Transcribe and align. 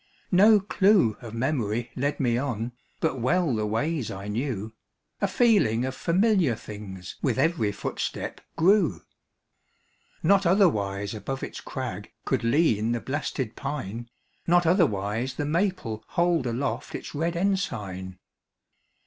No 0.31 0.59
clue 0.59 1.15
of 1.21 1.35
memory 1.35 1.91
led 1.95 2.19
me 2.19 2.35
on, 2.35 2.71
But 3.01 3.19
well 3.19 3.53
the 3.53 3.67
ways 3.67 4.09
I 4.09 4.27
knew; 4.29 4.73
A 5.21 5.27
feeling 5.27 5.85
of 5.85 5.93
familiar 5.93 6.55
things 6.55 7.17
With 7.21 7.37
every 7.37 7.71
footstep 7.71 8.41
grew. 8.55 9.03
Not 10.23 10.47
otherwise 10.47 11.13
above 11.13 11.43
its 11.43 11.61
crag 11.61 12.11
Could 12.25 12.43
lean 12.43 12.93
the 12.93 12.99
blasted 12.99 13.55
pine; 13.55 14.09
Not 14.47 14.65
otherwise 14.65 15.35
the 15.35 15.45
maple 15.45 16.03
hold 16.07 16.47
Aloft 16.47 16.95
its 16.95 17.13
red 17.13 17.37
ensign. 17.37 18.17